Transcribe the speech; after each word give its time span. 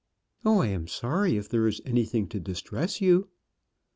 "Oh, 0.43 0.61
I 0.61 0.69
am 0.69 0.87
sorry 0.87 1.37
if 1.37 1.47
there 1.47 1.67
is 1.67 1.79
anything 1.85 2.25
to 2.29 2.39
distress 2.39 3.01
you." 3.01 3.29